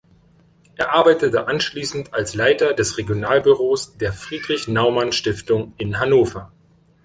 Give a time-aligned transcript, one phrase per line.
[0.77, 6.51] Er arbeitete anschließend als Leiter des Regionalbüros der Friedrich-Naumann-Stiftung in Hannover.